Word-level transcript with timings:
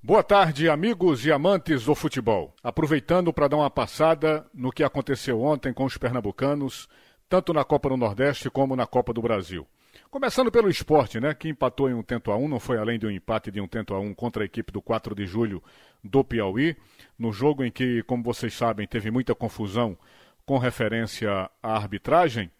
Boa 0.00 0.22
tarde, 0.22 0.70
amigos 0.70 1.26
e 1.26 1.32
amantes 1.32 1.84
do 1.84 1.92
futebol. 1.92 2.54
Aproveitando 2.62 3.32
para 3.32 3.48
dar 3.48 3.56
uma 3.56 3.68
passada 3.68 4.46
no 4.54 4.70
que 4.70 4.84
aconteceu 4.84 5.42
ontem 5.42 5.72
com 5.72 5.84
os 5.84 5.98
pernambucanos, 5.98 6.88
tanto 7.28 7.52
na 7.52 7.64
Copa 7.64 7.88
do 7.88 7.96
Nordeste 7.96 8.48
como 8.48 8.76
na 8.76 8.86
Copa 8.86 9.12
do 9.12 9.20
Brasil. 9.20 9.66
Começando 10.08 10.52
pelo 10.52 10.70
esporte, 10.70 11.18
né, 11.18 11.34
que 11.34 11.48
empatou 11.48 11.90
em 11.90 11.94
um 11.94 12.02
tento 12.04 12.30
a 12.30 12.36
um, 12.36 12.46
não 12.46 12.60
foi 12.60 12.78
além 12.78 12.96
de 12.96 13.06
um 13.06 13.10
empate 13.10 13.50
de 13.50 13.60
um 13.60 13.66
tento 13.66 13.92
a 13.92 13.98
um 13.98 14.14
contra 14.14 14.44
a 14.44 14.46
equipe 14.46 14.70
do 14.70 14.80
4 14.80 15.16
de 15.16 15.26
julho 15.26 15.60
do 16.02 16.22
Piauí, 16.22 16.76
no 17.18 17.32
jogo 17.32 17.64
em 17.64 17.70
que, 17.70 18.04
como 18.04 18.22
vocês 18.22 18.54
sabem, 18.54 18.86
teve 18.86 19.10
muita 19.10 19.34
confusão 19.34 19.98
com 20.46 20.58
referência 20.58 21.50
à 21.60 21.74
arbitragem, 21.74 22.52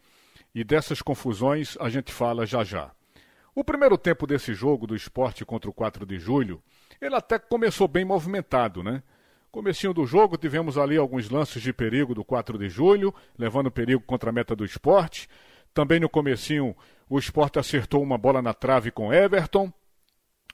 e 0.52 0.64
dessas 0.64 1.00
confusões 1.00 1.76
a 1.78 1.88
gente 1.88 2.12
fala 2.12 2.44
já 2.44 2.64
já. 2.64 2.90
O 3.58 3.64
primeiro 3.64 3.98
tempo 3.98 4.24
desse 4.24 4.54
jogo 4.54 4.86
do 4.86 4.94
esporte 4.94 5.44
contra 5.44 5.68
o 5.68 5.72
4 5.72 6.06
de 6.06 6.16
julho 6.16 6.62
ele 7.00 7.16
até 7.16 7.40
começou 7.40 7.88
bem 7.88 8.04
movimentado, 8.04 8.84
né? 8.84 9.02
Comecinho 9.50 9.92
do 9.92 10.06
jogo, 10.06 10.36
tivemos 10.36 10.78
ali 10.78 10.96
alguns 10.96 11.28
lances 11.28 11.60
de 11.60 11.72
perigo 11.72 12.14
do 12.14 12.24
4 12.24 12.56
de 12.56 12.68
julho, 12.68 13.12
levando 13.36 13.68
perigo 13.68 14.00
contra 14.00 14.30
a 14.30 14.32
meta 14.32 14.54
do 14.54 14.64
esporte. 14.64 15.28
Também 15.74 15.98
no 15.98 16.08
comecinho, 16.08 16.72
o 17.10 17.18
esporte 17.18 17.58
acertou 17.58 18.00
uma 18.00 18.16
bola 18.16 18.40
na 18.40 18.54
trave 18.54 18.92
com 18.92 19.12
Everton. 19.12 19.72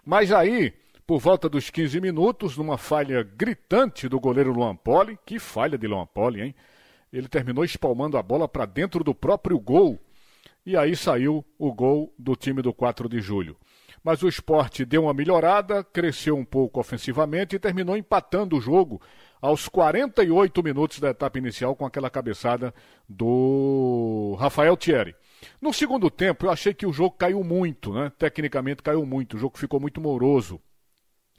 Mas 0.02 0.33
aí, 0.33 0.73
por 1.06 1.20
volta 1.20 1.47
dos 1.47 1.69
15 1.69 2.00
minutos, 2.00 2.56
numa 2.56 2.78
falha 2.78 3.23
gritante 3.23 4.09
do 4.09 4.19
goleiro 4.19 4.50
Luan 4.50 4.77
Poli, 4.77 5.19
que 5.27 5.39
falha 5.39 5.77
de 5.77 5.86
Luan 5.86 6.06
Poli, 6.06 6.41
hein? 6.41 6.55
Ele 7.12 7.28
terminou 7.28 7.66
espalmando 7.66 8.16
a 8.16 8.23
bola 8.23 8.48
para 8.48 8.64
dentro 8.64 9.05
do 9.05 9.14
próprio 9.14 9.61
gol. 9.61 10.00
E 10.64 10.77
aí 10.77 10.96
saiu 10.96 11.45
o 11.59 11.73
gol 11.73 12.14
do 12.18 12.34
time 12.34 12.62
do 12.62 12.72
4 12.72 13.09
de 13.09 13.20
julho 13.20 13.56
mas 14.05 14.22
o 14.22 14.28
esporte 14.28 14.84
deu 14.84 15.05
uma 15.05 15.14
melhorada, 15.14 15.82
cresceu 15.82 16.36
um 16.36 16.45
pouco 16.45 16.78
ofensivamente 16.78 17.56
e 17.56 17.59
terminou 17.59 17.96
empatando 17.96 18.55
o 18.55 18.60
jogo 18.60 19.00
aos 19.41 19.66
48 19.66 20.62
minutos 20.62 21.00
da 21.00 21.08
etapa 21.08 21.39
inicial 21.39 21.74
com 21.74 21.86
aquela 21.86 22.11
cabeçada 22.11 22.74
do 23.08 24.36
Rafael 24.39 24.77
Thierry. 24.77 25.16
No 25.61 25.72
segundo 25.72 26.11
tempo, 26.11 26.44
eu 26.44 26.50
achei 26.50 26.74
que 26.74 26.86
o 26.86 26.92
jogo 26.92 27.17
caiu 27.17 27.42
muito, 27.42 27.94
né? 27.94 28.12
Tecnicamente 28.19 28.83
caiu 28.83 29.06
muito, 29.06 29.36
o 29.36 29.41
jogo 29.41 29.56
ficou 29.56 29.80
muito 29.80 30.02
moroso, 30.02 30.61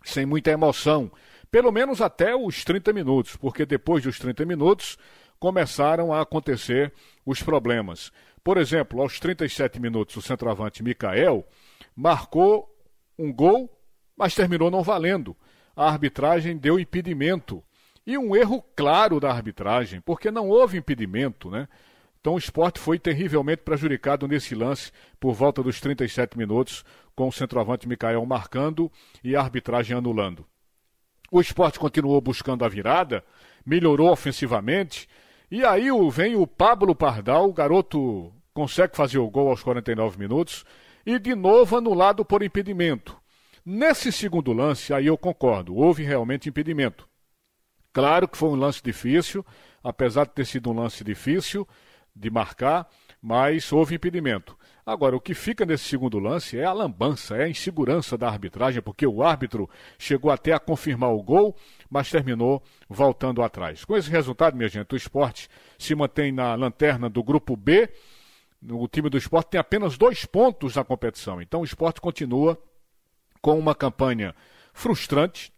sem 0.04 0.26
muita 0.26 0.50
emoção, 0.50 1.12
pelo 1.52 1.72
menos 1.72 2.02
até 2.02 2.36
os 2.36 2.64
30 2.64 2.92
minutos, 2.94 3.36
porque 3.36 3.64
depois 3.64 4.04
dos 4.04 4.18
30 4.18 4.44
minutos 4.44 4.98
começaram 5.40 6.12
a 6.12 6.22
acontecer 6.22 6.92
os 7.24 7.44
problemas. 7.44 8.12
Por 8.46 8.58
exemplo, 8.58 9.02
aos 9.02 9.20
37 9.20 9.80
minutos, 9.80 10.16
o 10.16 10.22
centroavante 10.22 10.84
Mikael 10.84 11.44
marcou 11.96 12.72
um 13.18 13.34
gol, 13.34 13.76
mas 14.16 14.36
terminou 14.36 14.70
não 14.70 14.84
valendo. 14.84 15.36
A 15.76 15.90
arbitragem 15.90 16.56
deu 16.56 16.80
impedimento. 16.80 17.64
E 18.06 18.16
um 18.20 18.36
erro 18.36 18.64
claro 18.76 19.20
da 19.20 19.32
arbitragem, 19.32 20.00
porque 20.00 20.30
não 20.30 20.48
houve 20.48 20.78
impedimento, 20.78 21.50
né? 21.50 21.68
Então 22.22 22.36
o 22.36 22.38
esporte 22.38 22.80
foi 22.80 23.00
terrivelmente 23.00 23.64
prejudicado 23.64 24.28
nesse 24.28 24.54
lance 24.54 24.92
por 25.20 25.34
volta 25.34 25.64
dos 25.64 25.82
37 25.82 26.38
minutos, 26.38 26.86
com 27.16 27.28
o 27.28 27.32
centroavante 27.32 27.88
Mikael 27.88 28.24
marcando 28.28 28.92
e 29.24 29.36
a 29.36 29.42
arbitragem 29.42 29.98
anulando. 29.98 30.46
O 31.32 31.42
esporte 31.42 31.80
continuou 31.80 32.22
buscando 32.22 32.64
a 32.64 32.70
virada, 32.70 33.24
melhorou 33.66 34.12
ofensivamente, 34.12 35.10
e 35.50 35.64
aí 35.64 35.88
vem 36.12 36.36
o 36.36 36.48
Pablo 36.48 36.96
Pardal, 36.96 37.50
o 37.50 37.54
garoto 37.54 38.34
consegue 38.54 38.96
fazer 38.96 39.18
o 39.18 39.30
gol 39.30 39.50
aos 39.50 39.62
49 39.62 40.18
minutos, 40.18 40.66
e 41.06 41.20
de 41.20 41.36
novo 41.36 41.78
anulado 41.78 42.26
por 42.26 42.42
impedimento. 42.42 43.16
Nesse 43.66 44.12
segundo 44.12 44.54
lance, 44.54 44.94
aí 44.94 45.08
eu 45.08 45.18
concordo, 45.18 45.76
houve 45.76 46.04
realmente 46.04 46.50
impedimento. 46.50 47.08
Claro 47.92 48.28
que 48.28 48.38
foi 48.38 48.50
um 48.50 48.56
lance 48.56 48.82
difícil, 48.84 49.46
apesar 49.84 50.26
de 50.26 50.34
ter 50.34 50.46
sido 50.46 50.70
um 50.70 50.74
lance 50.74 51.04
difícil 51.04 51.68
de 52.16 52.30
marcar, 52.30 52.88
mas 53.22 53.72
houve 53.72 53.96
impedimento. 53.96 54.58
Agora, 54.86 55.16
o 55.16 55.22
que 55.22 55.34
fica 55.34 55.66
nesse 55.66 55.86
segundo 55.86 56.20
lance 56.20 56.60
é 56.60 56.64
a 56.64 56.72
lambança, 56.72 57.36
é 57.36 57.46
a 57.46 57.50
insegurança 57.50 58.16
da 58.18 58.28
arbitragem, 58.28 58.82
porque 58.82 59.08
o 59.08 59.24
árbitro 59.24 59.68
chegou 59.98 60.30
até 60.30 60.54
a 60.54 60.60
confirmar 60.60 61.12
o 61.12 61.24
gol, 61.24 61.56
mas 61.90 62.12
terminou 62.12 62.62
voltando 62.88 63.42
atrás. 63.42 63.84
Com 63.84 63.98
esse 63.98 64.12
resultado, 64.12 64.56
minha 64.56 64.70
gente, 64.70 64.94
o 64.94 64.96
esporte 64.96 65.50
se 65.80 65.96
mantém 65.96 66.32
na 66.32 66.54
lanterna 66.54 67.10
do 67.10 67.24
grupo 67.24 67.56
B 67.56 67.90
o 68.72 68.88
time 68.88 69.10
do 69.10 69.18
esporte 69.18 69.52
tem 69.52 69.60
apenas 69.60 69.98
dois 69.98 70.26
pontos 70.26 70.76
na 70.76 70.84
competição. 70.84 71.42
Então 71.42 71.62
o 71.62 71.66
esporte 71.66 72.02
continua 72.02 72.58
com 73.42 73.58
uma 73.60 73.76
campanha 73.76 74.34
frustrante, 74.74 75.54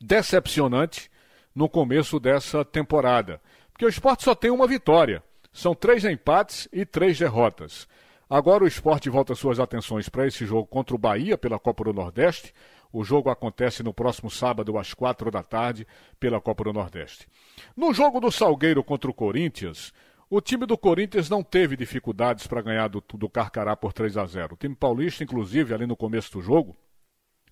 decepcionante 0.00 1.10
no 1.54 1.68
começo 1.68 2.20
dessa 2.20 2.64
temporada. 2.64 3.40
Porque 3.72 3.86
o 3.86 3.88
esporte 3.88 4.24
só 4.24 4.34
tem 4.34 4.50
uma 4.50 4.66
vitória. 4.66 5.22
São 5.52 5.74
três 5.74 6.04
empates 6.04 6.68
e 6.72 6.84
três 6.84 7.18
derrotas. 7.18 7.88
Agora 8.28 8.64
o 8.64 8.66
esporte 8.66 9.08
volta 9.08 9.36
suas 9.36 9.60
atenções 9.60 10.08
para 10.08 10.26
esse 10.26 10.44
jogo 10.44 10.66
contra 10.66 10.96
o 10.96 10.98
Bahia 10.98 11.38
pela 11.38 11.60
Copa 11.60 11.84
do 11.84 11.92
Nordeste. 11.92 12.52
O 12.92 13.04
jogo 13.04 13.30
acontece 13.30 13.84
no 13.84 13.94
próximo 13.94 14.28
sábado, 14.28 14.76
às 14.76 14.92
quatro 14.92 15.30
da 15.30 15.44
tarde, 15.44 15.86
pela 16.18 16.40
Copa 16.40 16.64
do 16.64 16.72
Nordeste. 16.72 17.28
No 17.76 17.94
jogo 17.94 18.18
do 18.18 18.32
Salgueiro 18.32 18.82
contra 18.82 19.08
o 19.08 19.14
Corinthians, 19.14 19.92
o 20.28 20.40
time 20.40 20.66
do 20.66 20.76
Corinthians 20.76 21.30
não 21.30 21.40
teve 21.40 21.76
dificuldades 21.76 22.48
para 22.48 22.62
ganhar 22.62 22.88
do, 22.88 23.00
do 23.14 23.28
Carcará 23.28 23.76
por 23.76 23.92
3 23.92 24.16
a 24.16 24.26
0. 24.26 24.54
O 24.54 24.56
time 24.56 24.74
paulista, 24.74 25.22
inclusive, 25.22 25.72
ali 25.72 25.86
no 25.86 25.94
começo 25.96 26.32
do 26.32 26.42
jogo, 26.42 26.76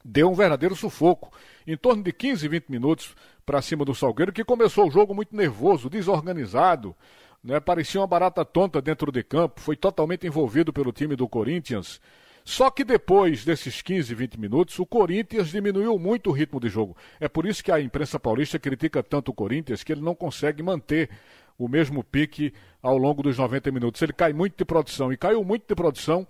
deu 0.04 0.28
um 0.28 0.34
verdadeiro 0.34 0.74
sufoco. 0.74 1.32
Em 1.64 1.76
torno 1.76 2.02
de 2.02 2.12
15, 2.12 2.48
20 2.48 2.68
minutos 2.68 3.14
para 3.46 3.62
cima 3.62 3.84
do 3.84 3.94
Salgueiro, 3.94 4.32
que 4.32 4.42
começou 4.42 4.88
o 4.88 4.90
jogo 4.90 5.14
muito 5.14 5.36
nervoso, 5.36 5.88
desorganizado. 5.88 6.96
Né? 7.44 7.60
Parecia 7.60 8.00
uma 8.00 8.06
barata 8.06 8.44
tonta 8.44 8.80
dentro 8.80 9.12
de 9.12 9.22
campo. 9.22 9.60
Foi 9.60 9.76
totalmente 9.76 10.26
envolvido 10.26 10.72
pelo 10.72 10.90
time 10.90 11.14
do 11.14 11.28
Corinthians. 11.28 12.00
Só 12.42 12.70
que 12.70 12.84
depois 12.84 13.44
desses 13.44 13.80
15, 13.82 14.14
20 14.14 14.40
minutos, 14.40 14.78
o 14.78 14.86
Corinthians 14.86 15.48
diminuiu 15.48 15.98
muito 15.98 16.30
o 16.30 16.32
ritmo 16.32 16.60
de 16.60 16.68
jogo. 16.68 16.96
É 17.20 17.28
por 17.28 17.46
isso 17.46 17.62
que 17.62 17.72
a 17.72 17.80
imprensa 17.80 18.18
paulista 18.18 18.58
critica 18.58 19.02
tanto 19.02 19.30
o 19.30 19.34
Corinthians, 19.34 19.82
que 19.82 19.92
ele 19.92 20.02
não 20.02 20.14
consegue 20.14 20.62
manter 20.62 21.10
o 21.58 21.68
mesmo 21.68 22.02
pique 22.02 22.52
ao 22.82 22.98
longo 22.98 23.22
dos 23.22 23.38
90 23.38 23.70
minutos. 23.70 24.00
Ele 24.02 24.12
cai 24.12 24.32
muito 24.32 24.56
de 24.58 24.64
produção 24.64 25.12
e 25.12 25.16
caiu 25.16 25.42
muito 25.44 25.66
de 25.66 25.74
produção 25.74 26.26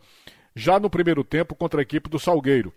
já 0.55 0.79
no 0.79 0.89
primeiro 0.89 1.25
tempo 1.25 1.55
contra 1.55 1.81
a 1.81 1.83
equipe 1.83 2.09
do 2.09 2.19
Salgueiro. 2.19 2.73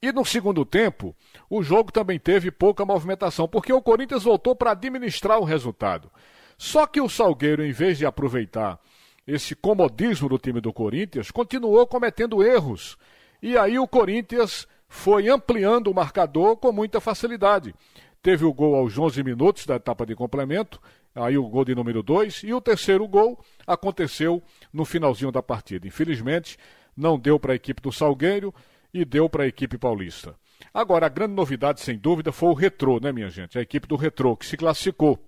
E 0.00 0.12
no 0.12 0.24
segundo 0.24 0.64
tempo, 0.64 1.16
o 1.50 1.62
jogo 1.62 1.90
também 1.90 2.18
teve 2.18 2.50
pouca 2.50 2.84
movimentação, 2.84 3.48
porque 3.48 3.72
o 3.72 3.82
Corinthians 3.82 4.22
voltou 4.22 4.54
para 4.54 4.72
administrar 4.72 5.40
o 5.40 5.44
resultado. 5.44 6.12
Só 6.56 6.86
que 6.86 7.00
o 7.00 7.08
Salgueiro, 7.08 7.64
em 7.64 7.72
vez 7.72 7.98
de 7.98 8.06
aproveitar 8.06 8.78
esse 9.26 9.54
comodismo 9.54 10.28
do 10.28 10.38
time 10.38 10.60
do 10.60 10.72
Corinthians, 10.72 11.30
continuou 11.30 11.86
cometendo 11.86 12.42
erros. 12.42 12.96
E 13.42 13.56
aí 13.58 13.78
o 13.78 13.88
Corinthians 13.88 14.66
foi 14.88 15.28
ampliando 15.28 15.88
o 15.88 15.94
marcador 15.94 16.56
com 16.56 16.72
muita 16.72 17.00
facilidade. 17.00 17.74
Teve 18.22 18.44
o 18.44 18.52
gol 18.52 18.74
aos 18.74 18.96
11 18.96 19.22
minutos 19.22 19.66
da 19.66 19.76
etapa 19.76 20.06
de 20.06 20.14
complemento 20.14 20.80
aí 21.16 21.38
o 21.38 21.48
gol 21.48 21.64
de 21.64 21.74
número 21.74 22.02
2, 22.02 22.42
e 22.44 22.52
o 22.52 22.60
terceiro 22.60 23.06
gol 23.08 23.42
aconteceu 23.66 24.42
no 24.72 24.84
finalzinho 24.84 25.32
da 25.32 25.42
partida. 25.42 25.88
Infelizmente, 25.88 26.58
não 26.96 27.18
deu 27.18 27.40
para 27.40 27.52
a 27.52 27.56
equipe 27.56 27.80
do 27.80 27.90
Salgueiro 27.90 28.54
e 28.92 29.04
deu 29.04 29.28
para 29.28 29.44
a 29.44 29.46
equipe 29.46 29.78
paulista. 29.78 30.34
Agora, 30.72 31.06
a 31.06 31.08
grande 31.08 31.34
novidade, 31.34 31.80
sem 31.80 31.98
dúvida, 31.98 32.32
foi 32.32 32.50
o 32.50 32.54
Retrô, 32.54 33.00
né, 33.00 33.12
minha 33.12 33.30
gente? 33.30 33.58
A 33.58 33.62
equipe 33.62 33.86
do 33.86 33.96
Retrô, 33.96 34.36
que 34.36 34.46
se 34.46 34.56
classificou. 34.56 35.18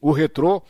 O 0.00 0.12
Retrô, 0.12 0.62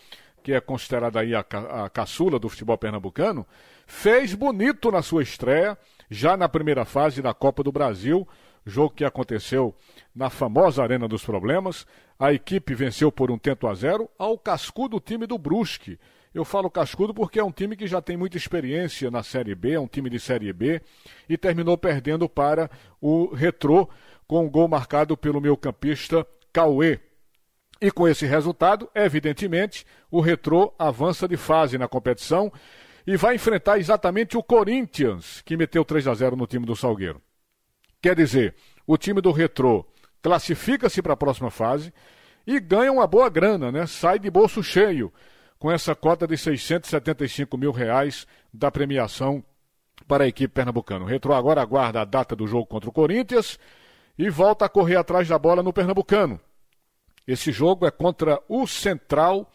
que 0.43 0.53
é 0.53 0.61
considerada 0.61 1.21
aí 1.21 1.35
a, 1.35 1.41
a 1.41 1.91
caçula 1.91 2.39
do 2.39 2.49
futebol 2.49 2.79
pernambucano, 2.79 3.47
fez 3.87 4.35
bonito 4.35 4.91
na 4.91 5.03
sua 5.03 5.23
estreia, 5.23 5.77
já 6.11 6.37
na 6.37 6.49
primeira 6.49 6.85
fase 6.85 7.21
da 7.21 7.35
Copa 7.35 7.63
do 7.63 7.73
Brasil, 7.73 8.27
jogo 8.65 8.95
que 8.95 9.05
aconteceu 9.05 9.75
na 10.15 10.29
famosa 10.29 10.83
Arena 10.83 11.07
dos 11.07 11.25
Problemas. 11.25 11.87
A 12.19 12.33
equipe 12.33 12.75
venceu 12.75 13.13
por 13.13 13.31
um 13.31 13.39
tento 13.39 13.67
a 13.67 13.75
zero 13.75 14.09
ao 14.19 14.39
cascudo 14.39 15.01
time 15.01 15.27
do 15.27 15.39
Brusque. 15.39 15.99
Eu 16.35 16.45
falo 16.45 16.71
cascudo 16.71 17.15
porque 17.15 17.39
é 17.39 17.45
um 17.45 17.51
time 17.51 17.77
que 17.77 17.87
já 17.87 18.03
tem 18.03 18.17
muita 18.17 18.37
experiência 18.37 19.11
na 19.11 19.23
Série 19.23 19.55
B, 19.55 19.73
é 19.73 19.81
um 19.81 19.87
time 19.87 20.11
de 20.11 20.21
Série 20.21 20.53
B, 20.53 20.83
e 21.29 21.37
terminou 21.39 21.79
perdendo 21.79 22.29
para 22.29 22.71
o 23.01 23.35
Retrô 23.35 23.89
com 24.27 24.45
um 24.45 24.51
gol 24.51 24.69
marcado 24.69 25.17
pelo 25.17 25.41
meu 25.41 25.57
campista 25.57 26.27
Cauê. 26.53 27.01
E 27.81 27.91
com 27.91 28.09
esse 28.09 28.25
resultado, 28.27 28.89
evidentemente, 28.95 29.85
o 30.11 30.21
Retrô 30.21 30.75
avança 30.79 31.29
de 31.29 31.37
fase 31.37 31.77
na 31.77 31.87
competição 31.87 32.51
e 33.07 33.17
vai 33.17 33.35
enfrentar 33.35 33.79
exatamente 33.79 34.37
o 34.37 34.43
Corinthians, 34.43 35.43
que 35.43 35.57
meteu 35.57 35.85
3 35.85 36.09
a 36.09 36.15
0 36.15 36.37
no 36.37 36.47
time 36.47 36.65
do 36.65 36.75
Salgueiro. 36.75 37.21
Quer 38.01 38.17
dizer, 38.17 38.55
o 38.87 38.97
time 38.97 39.21
do 39.21 39.31
Retrô 39.31 39.87
classifica-se 40.23 41.03
para 41.03 41.13
a 41.13 41.17
próxima 41.17 41.51
fase 41.51 41.93
e 42.47 42.59
ganha 42.59 42.93
uma 42.93 43.07
boa 43.07 43.29
grana, 43.29 43.71
né? 43.71 43.87
Sai 43.87 44.19
de 44.19 44.31
bolso 44.31 44.63
cheio 44.63 45.13
com 45.59 45.71
essa 45.71 45.95
cota 45.95 46.27
de 46.27 46.37
675 46.37 47.57
mil 47.57 47.73
reais 47.73 48.27
da 48.53 48.71
premiação 48.71 49.45
para 50.07 50.25
a 50.25 50.29
equipe 50.29 50.53
pernambucana. 50.53 51.05
O 51.05 51.09
Retrô 51.09 51.35
agora 51.35 51.63
aguarda 51.63 52.01
a 52.01 52.05
data 52.05 52.37
do 52.37 52.47
jogo 52.47 52.67
contra 52.67 52.89
o 52.89 52.93
Corinthians 52.93 53.59
e 54.19 54.31
volta 54.31 54.65
a 54.65 54.69
correr 54.69 54.97
atrás 54.97 55.29
da 55.29 55.39
bola 55.39 55.63
no 55.63 55.73
Pernambucano. 55.73 56.41
Esse 57.27 57.51
jogo 57.51 57.87
é 57.87 57.91
contra 57.91 58.41
o 58.49 58.67
Central 58.67 59.51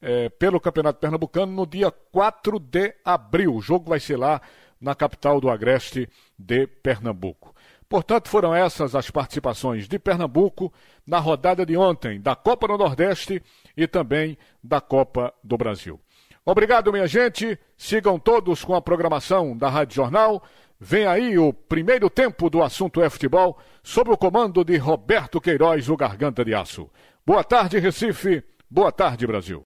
é, 0.00 0.28
pelo 0.28 0.60
Campeonato 0.60 1.00
Pernambucano 1.00 1.52
no 1.52 1.66
dia 1.66 1.90
4 1.90 2.58
de 2.58 2.94
abril. 3.04 3.54
O 3.54 3.60
jogo 3.60 3.88
vai 3.88 4.00
ser 4.00 4.16
lá 4.16 4.40
na 4.80 4.94
capital 4.94 5.40
do 5.40 5.48
Agreste 5.48 6.08
de 6.38 6.66
Pernambuco. 6.66 7.54
Portanto, 7.88 8.28
foram 8.28 8.54
essas 8.54 8.94
as 8.94 9.10
participações 9.10 9.86
de 9.86 9.98
Pernambuco 9.98 10.72
na 11.06 11.18
rodada 11.18 11.64
de 11.64 11.76
ontem 11.76 12.20
da 12.20 12.34
Copa 12.34 12.68
do 12.68 12.78
Nordeste 12.78 13.42
e 13.76 13.86
também 13.86 14.36
da 14.62 14.80
Copa 14.80 15.32
do 15.42 15.56
Brasil. 15.56 16.00
Obrigado, 16.46 16.92
minha 16.92 17.06
gente. 17.06 17.58
Sigam 17.76 18.18
todos 18.18 18.64
com 18.64 18.74
a 18.74 18.82
programação 18.82 19.56
da 19.56 19.68
Rádio 19.68 19.96
Jornal. 19.96 20.42
Vem 20.78 21.06
aí 21.06 21.38
o 21.38 21.52
primeiro 21.52 22.10
tempo 22.10 22.50
do 22.50 22.62
assunto 22.62 23.00
é 23.02 23.08
futebol, 23.08 23.58
sob 23.82 24.10
o 24.10 24.16
comando 24.16 24.64
de 24.64 24.76
Roberto 24.76 25.40
Queiroz, 25.40 25.88
o 25.88 25.96
Garganta 25.96 26.44
de 26.44 26.54
Aço. 26.54 26.90
Boa 27.24 27.44
tarde, 27.44 27.78
Recife. 27.78 28.42
Boa 28.68 28.92
tarde, 28.92 29.26
Brasil. 29.26 29.62